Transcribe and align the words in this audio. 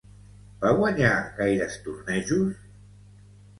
Va 0.63 0.71
guanyar 0.79 1.11
gaires 1.37 1.77
tornejos? 1.85 2.59